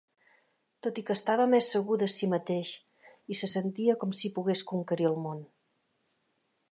Tot 0.85 0.99
i 0.99 1.03
que 1.09 1.15
estava 1.19 1.45
més 1.51 1.67
segur 1.75 1.97
de 2.03 2.07
si 2.13 2.29
mateix 2.31 2.71
i 3.35 3.39
se 3.41 3.49
sentia 3.53 3.99
com 4.05 4.15
si 4.21 4.35
pogués 4.39 4.65
conquerir 4.73 5.11
el 5.11 5.19
món. 5.27 5.45